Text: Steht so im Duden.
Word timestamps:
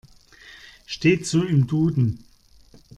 Steht 0.87 1.27
so 1.27 1.43
im 1.43 1.67
Duden. 1.67 2.23